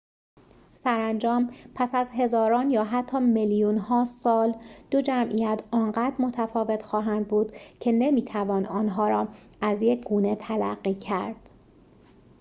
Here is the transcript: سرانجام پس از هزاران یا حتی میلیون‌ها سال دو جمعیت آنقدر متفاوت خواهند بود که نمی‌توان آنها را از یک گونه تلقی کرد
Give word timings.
سرانجام 0.73 1.53
پس 1.75 1.95
از 1.95 2.07
هزاران 2.11 2.71
یا 2.71 2.83
حتی 2.83 3.19
میلیون‌ها 3.19 4.05
سال 4.05 4.55
دو 4.91 5.01
جمعیت 5.01 5.63
آنقدر 5.71 6.15
متفاوت 6.19 6.83
خواهند 6.83 7.27
بود 7.27 7.51
که 7.79 7.91
نمی‌توان 7.91 8.65
آنها 8.65 9.07
را 9.09 9.27
از 9.61 9.81
یک 9.81 10.03
گونه 10.05 10.35
تلقی 10.35 10.93
کرد 10.93 11.49